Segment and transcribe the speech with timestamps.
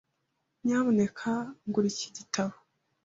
[0.63, 1.31] Nyamuneka
[1.67, 2.55] ngura iki gitabo.